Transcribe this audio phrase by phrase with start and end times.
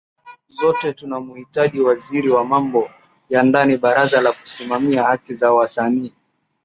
[0.47, 2.89] zote tunamuhitaji waziri wa mambo
[3.29, 6.13] ya ndani baraza la kusimamia haki za wasanii